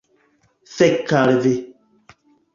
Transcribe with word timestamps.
Fek' 0.75 1.13
al 1.19 1.35
vi 1.45 1.55